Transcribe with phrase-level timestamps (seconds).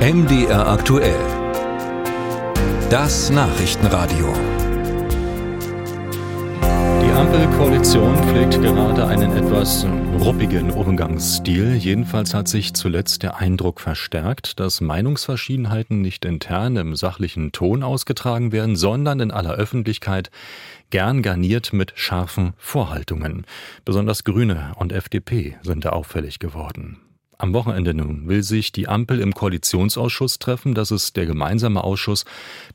[0.00, 1.20] MDR aktuell.
[2.88, 4.32] Das Nachrichtenradio.
[7.02, 9.84] Die Ampelkoalition pflegt gerade einen etwas
[10.18, 11.74] ruppigen Umgangsstil.
[11.74, 18.52] Jedenfalls hat sich zuletzt der Eindruck verstärkt, dass Meinungsverschiedenheiten nicht intern im sachlichen Ton ausgetragen
[18.52, 20.30] werden, sondern in aller Öffentlichkeit
[20.88, 23.44] gern garniert mit scharfen Vorhaltungen.
[23.84, 27.09] Besonders Grüne und FDP sind da auffällig geworden.
[27.40, 30.74] Am Wochenende nun will sich die Ampel im Koalitionsausschuss treffen.
[30.74, 32.26] Das ist der gemeinsame Ausschuss,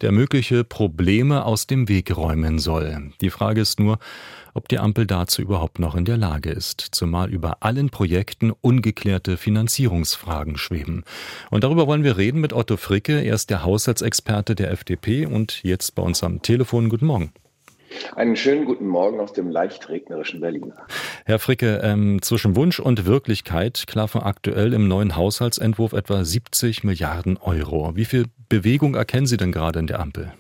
[0.02, 3.12] der mögliche Probleme aus dem Weg räumen soll.
[3.22, 4.00] Die Frage ist nur,
[4.56, 9.38] ob die Ampel dazu überhaupt noch in der Lage ist, zumal über allen Projekten ungeklärte
[9.38, 11.04] Finanzierungsfragen schweben.
[11.52, 13.22] Und darüber wollen wir reden mit Otto Fricke.
[13.22, 16.90] Er ist der Haushaltsexperte der FDP und jetzt bei uns am Telefon.
[16.90, 17.32] Guten Morgen.
[18.16, 20.74] Einen schönen guten Morgen aus dem leicht regnerischen Berlin.
[21.26, 27.38] Herr Fricke, ähm, zwischen Wunsch und Wirklichkeit klaffen aktuell im neuen Haushaltsentwurf etwa 70 Milliarden
[27.38, 27.96] Euro.
[27.96, 30.34] Wie viel Bewegung erkennen Sie denn gerade in der Ampel?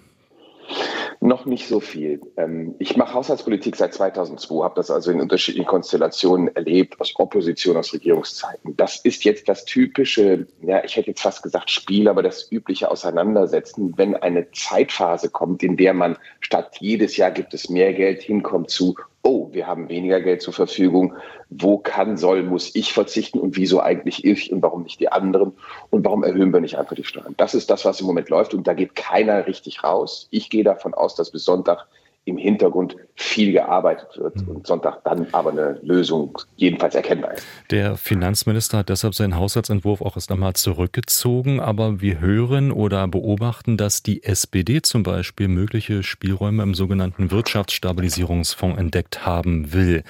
[1.21, 2.21] Noch nicht so viel.
[2.37, 7.77] Ähm, ich mache Haushaltspolitik seit 2002, habe das also in unterschiedlichen Konstellationen erlebt, aus Opposition,
[7.77, 8.75] aus Regierungszeiten.
[8.75, 12.91] Das ist jetzt das typische, ja, ich hätte jetzt fast gesagt Spiel, aber das übliche
[12.91, 18.21] Auseinandersetzen, wenn eine Zeitphase kommt, in der man statt jedes Jahr gibt es mehr Geld
[18.21, 18.95] hinkommt zu,
[19.25, 21.15] oh, wir haben weniger Geld zur Verfügung,
[21.49, 25.53] wo kann, soll, muss ich verzichten und wieso eigentlich ich und warum nicht die anderen
[25.89, 27.33] und warum erhöhen wir nicht einfach die Steuern.
[27.37, 30.27] Das ist das, was im Moment läuft und da geht keiner richtig raus.
[30.29, 31.87] Ich gehe davon aus, dass bis Sonntag
[32.25, 34.55] im Hintergrund viel gearbeitet wird mhm.
[34.55, 37.45] und Sonntag dann aber eine Lösung jedenfalls erkennbar ist.
[37.69, 43.77] Der Finanzminister hat deshalb seinen Haushaltsentwurf auch erst einmal zurückgezogen, aber wir hören oder beobachten,
[43.77, 50.03] dass die SPD zum Beispiel mögliche Spielräume im sogenannten Wirtschaftsstabilisierungsfonds entdeckt haben will.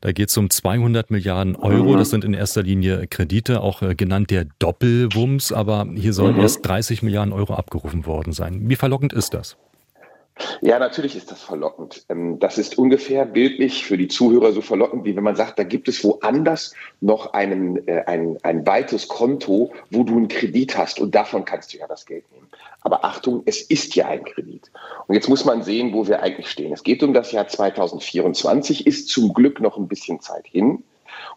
[0.00, 1.96] Da geht es um 200 Milliarden Euro.
[1.96, 5.52] Das sind in erster Linie Kredite, auch äh, genannt der Doppelwumms.
[5.52, 6.40] Aber hier sollen mhm.
[6.40, 8.70] erst 30 Milliarden Euro abgerufen worden sein.
[8.70, 9.58] Wie verlockend ist das?
[10.60, 12.04] Ja, natürlich ist das verlockend.
[12.08, 15.64] Ähm, das ist ungefähr bildlich für die Zuhörer so verlockend, wie wenn man sagt, da
[15.64, 21.00] gibt es woanders noch einen, äh, ein, ein weites Konto, wo du einen Kredit hast
[21.00, 22.48] und davon kannst du ja das Geld nehmen.
[22.82, 24.70] Aber Achtung, es ist ja ein Kredit.
[25.06, 26.72] Und jetzt muss man sehen, wo wir eigentlich stehen.
[26.72, 30.82] Es geht um das Jahr 2024, ist zum Glück noch ein bisschen Zeit hin.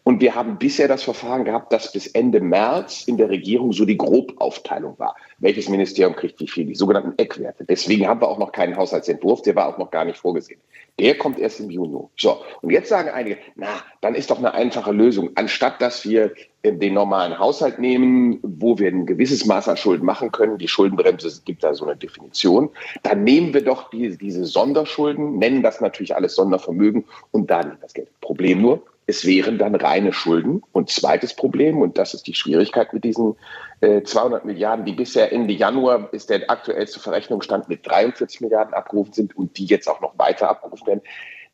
[0.04, 3.86] Und wir haben bisher das Verfahren gehabt, dass bis Ende März in der Regierung so
[3.86, 5.16] die Grobaufteilung war.
[5.40, 6.66] Welches Ministerium kriegt wie viel?
[6.66, 7.64] Die sogenannten Eckwerte.
[7.66, 10.60] Deswegen haben wir auch noch keinen Haushaltsentwurf, der war auch noch gar nicht vorgesehen.
[11.00, 12.04] Der kommt erst im Juni.
[12.18, 15.32] So, und jetzt sagen einige, na, dann ist doch eine einfache Lösung.
[15.36, 20.06] Anstatt dass wir äh, den normalen Haushalt nehmen, wo wir ein gewisses Maß an Schulden
[20.06, 22.70] machen können, die Schuldenbremse gibt da so eine Definition,
[23.04, 27.84] dann nehmen wir doch diese, diese Sonderschulden, nennen das natürlich alles Sondervermögen und da liegt
[27.84, 28.10] das Geld.
[28.22, 30.62] Problem nur, es wären dann reine Schulden.
[30.72, 33.36] Und zweites Problem, und das ist die Schwierigkeit mit diesen
[33.82, 39.14] äh, 200 Milliarden, die bisher Ende Januar ist der aktuellste Verrechnungsstand mit 43 Milliarden abgerufen
[39.14, 41.02] sind und die jetzt auch noch weiter abgerufen werden.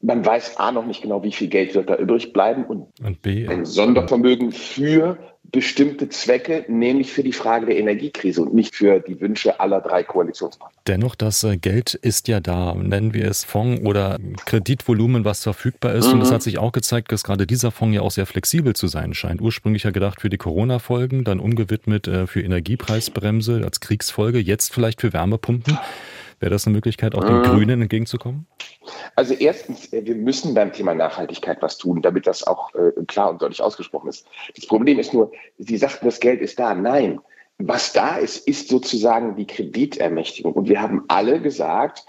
[0.01, 3.21] Man weiß A noch nicht genau, wie viel Geld wird da übrig bleiben und, und
[3.21, 5.17] B, ein Sondervermögen für
[5.51, 10.03] bestimmte Zwecke, nämlich für die Frage der Energiekrise und nicht für die Wünsche aller drei
[10.03, 10.79] Koalitionspartner.
[10.87, 15.93] Dennoch, das äh, Geld ist ja da, nennen wir es Fonds oder Kreditvolumen, was verfügbar
[15.93, 16.07] ist.
[16.07, 16.13] Mhm.
[16.13, 18.87] Und es hat sich auch gezeigt, dass gerade dieser Fonds ja auch sehr flexibel zu
[18.87, 19.41] sein scheint.
[19.41, 25.01] Ursprünglich ja gedacht für die Corona-Folgen, dann umgewidmet äh, für Energiepreisbremse als Kriegsfolge, jetzt vielleicht
[25.01, 25.77] für Wärmepumpen.
[26.39, 27.43] Wäre das eine Möglichkeit, auch den mhm.
[27.43, 28.45] Grünen entgegenzukommen?
[29.19, 33.31] Also erstens, äh, wir müssen beim Thema Nachhaltigkeit was tun, damit das auch äh, klar
[33.31, 34.25] und deutlich ausgesprochen ist.
[34.55, 36.73] Das Problem ist nur, Sie sagten, das Geld ist da.
[36.73, 37.19] Nein,
[37.57, 40.53] was da ist, ist sozusagen die Kreditermächtigung.
[40.53, 42.05] Und wir haben alle gesagt,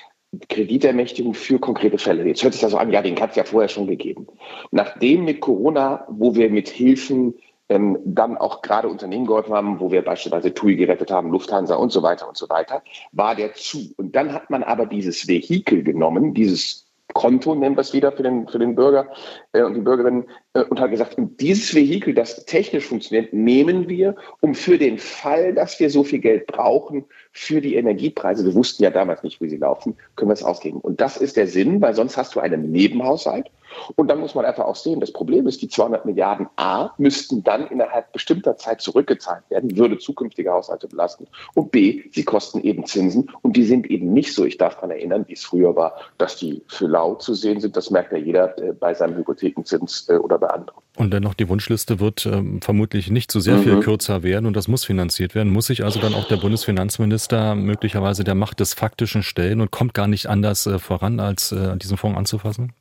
[0.51, 2.25] Kreditermächtigung für konkrete Fälle.
[2.25, 4.29] Jetzt hört sich das so an, ja, den hat es ja vorher schon gegeben.
[4.71, 7.35] Nachdem mit Corona, wo wir mit Hilfen
[7.69, 11.91] ähm, dann auch gerade Unternehmen geholfen haben, wo wir beispielsweise TUI gerettet haben, Lufthansa und
[11.91, 13.93] so weiter und so weiter, war der zu.
[13.97, 18.23] Und dann hat man aber dieses Vehikel genommen, dieses Konto, nennen wir es wieder für
[18.23, 19.09] den, für den Bürger
[19.53, 24.17] äh, und die Bürgerinnen, äh, und hat gesagt, dieses Vehikel, das technisch funktioniert, nehmen wir,
[24.41, 28.83] um für den Fall, dass wir so viel Geld brauchen für die Energiepreise, wir wussten
[28.83, 30.81] ja damals nicht, wie sie laufen, können wir es ausgeben.
[30.81, 33.51] Und das ist der Sinn, weil sonst hast du einen Nebenhaushalt
[33.97, 37.43] und dann muss man einfach auch sehen, das Problem ist, die 200 Milliarden A müssten
[37.43, 41.27] dann innerhalb bestimmter Zeit zurückgezahlt werden, würde zukünftige Haushalte belasten.
[41.55, 44.91] Und B, sie kosten eben Zinsen und die sind eben nicht so, ich darf daran
[44.91, 47.77] erinnern, wie es früher war, dass die für lau zu sehen sind.
[47.77, 50.81] Das merkt ja jeder äh, bei seinem Hypothekenzins äh, oder bei anderen.
[50.97, 53.63] Und dennoch, die Wunschliste wird ähm, vermutlich nicht so sehr mhm.
[53.63, 55.53] viel kürzer werden und das muss finanziert werden.
[55.53, 59.95] Muss sich also dann auch der Bundesfinanzminister möglicherweise der Macht des Faktischen stellen und kommt
[59.95, 62.73] gar nicht anders äh, voran, als äh, diesen Fonds anzufassen?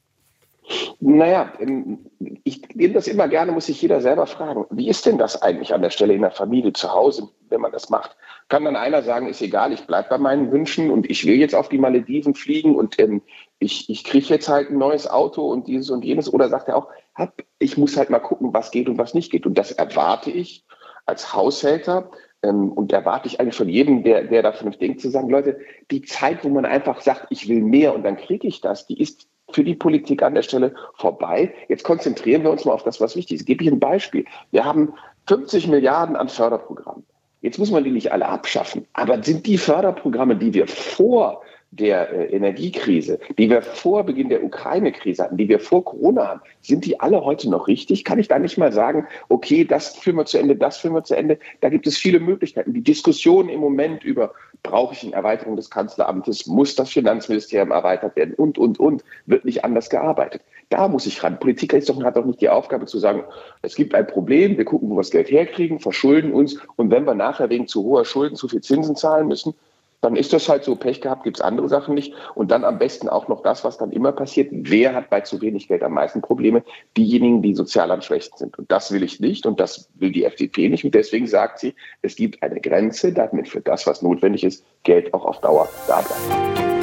[1.01, 1.99] Naja, ähm,
[2.43, 5.73] ich nehme das immer gerne, muss sich jeder selber fragen, wie ist denn das eigentlich
[5.73, 8.17] an der Stelle in der Familie zu Hause, wenn man das macht?
[8.49, 11.55] Kann dann einer sagen, ist egal, ich bleibe bei meinen Wünschen und ich will jetzt
[11.55, 13.21] auf die Malediven fliegen und ähm,
[13.59, 16.31] ich, ich kriege jetzt halt ein neues Auto und dieses und jenes?
[16.33, 19.31] Oder sagt er auch, hab, ich muss halt mal gucken, was geht und was nicht
[19.31, 19.45] geht.
[19.45, 20.65] Und das erwarte ich
[21.05, 22.11] als Haushälter
[22.43, 25.59] ähm, und erwarte ich eigentlich von jedem, der, der da denkt, zu sagen, Leute,
[25.91, 28.99] die Zeit, wo man einfach sagt, ich will mehr und dann kriege ich das, die
[28.99, 31.53] ist für die Politik an der Stelle vorbei.
[31.67, 33.45] Jetzt konzentrieren wir uns mal auf das, was wichtig ist.
[33.45, 34.25] Gebe ich ein Beispiel.
[34.51, 34.93] Wir haben
[35.27, 37.05] 50 Milliarden an Förderprogrammen.
[37.41, 38.85] Jetzt muss man die nicht alle abschaffen.
[38.93, 44.43] Aber sind die Förderprogramme, die wir vor der äh, Energiekrise, die wir vor Beginn der
[44.43, 48.03] Ukraine-Krise hatten, die wir vor Corona haben, sind die alle heute noch richtig?
[48.03, 51.03] Kann ich da nicht mal sagen, okay, das führen wir zu Ende, das führen wir
[51.03, 51.37] zu Ende?
[51.61, 52.73] Da gibt es viele Möglichkeiten.
[52.73, 54.33] Die Diskussion im Moment über,
[54.63, 59.45] brauche ich eine Erweiterung des Kanzleramtes, muss das Finanzministerium erweitert werden und, und, und, wird
[59.45, 60.41] nicht anders gearbeitet.
[60.69, 61.39] Da muss ich ran.
[61.39, 63.23] Politik hat doch nicht die Aufgabe zu sagen,
[63.61, 67.05] es gibt ein Problem, wir gucken, wo wir das Geld herkriegen, verschulden uns und wenn
[67.05, 69.55] wir nachher wegen zu hoher Schulden zu viel Zinsen zahlen müssen,
[70.01, 72.13] dann ist das halt so, Pech gehabt, gibt es andere Sachen nicht.
[72.35, 74.49] Und dann am besten auch noch das, was dann immer passiert.
[74.51, 76.63] Wer hat bei zu wenig Geld am meisten Probleme?
[76.95, 78.57] Diejenigen, die sozial am schwächsten sind.
[78.57, 80.85] Und das will ich nicht und das will die FDP nicht.
[80.85, 85.13] Und deswegen sagt sie, es gibt eine Grenze, damit für das, was notwendig ist, Geld
[85.13, 86.78] auch auf Dauer da bleibt.